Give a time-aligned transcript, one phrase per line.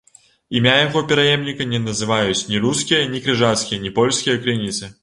[0.59, 4.97] Імя яго пераемніка не называюць ні рускія, ні крыжацкія, ні польскія крыніцы.